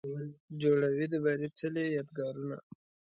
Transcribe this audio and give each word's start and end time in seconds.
جوړوي 0.61 1.05
د 1.09 1.15
بري 1.23 1.47
څلې، 1.59 1.85
یادګارونه 1.97 2.57